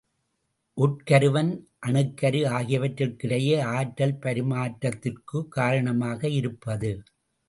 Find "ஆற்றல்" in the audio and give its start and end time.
3.61-4.17